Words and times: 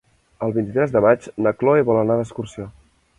El 0.45 0.53
vint-i-tres 0.55 0.95
de 0.95 1.03
maig 1.07 1.27
na 1.47 1.53
Chloé 1.59 1.83
vol 1.91 2.01
anar 2.05 2.17
d'excursió. 2.21 2.67